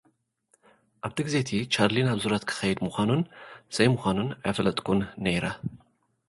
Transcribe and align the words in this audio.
ኣብቲ 1.05 1.17
ግዜ'ቲ፡ 1.27 1.49
ቻርሊ 1.73 1.97
ናብ 2.07 2.17
ዙረት 2.23 2.43
ክኸይድ 2.49 2.77
ምዃኑን 2.85 3.21
ዘይምዃኑን 3.75 4.29
ኣይፈለጥኩን 4.47 4.99
ነይረ። 5.23 5.45